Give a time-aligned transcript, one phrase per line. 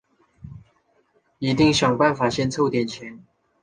[1.37, 3.23] 一定想办法先凑点钱